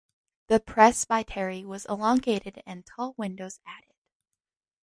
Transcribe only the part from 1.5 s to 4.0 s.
was elongated and tall windows added.